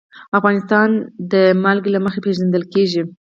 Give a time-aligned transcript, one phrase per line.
[0.39, 0.89] افغانستان
[1.31, 3.01] د نمک له مخې پېژندل کېږي.